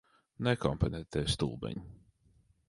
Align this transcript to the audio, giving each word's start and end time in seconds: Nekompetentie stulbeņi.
Nekompetentie 0.47 1.23
stulbeņi. 1.35 1.85